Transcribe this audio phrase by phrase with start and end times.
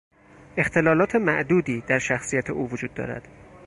[0.57, 3.27] اختلالات معدودی در شخصیت او وجود دارد.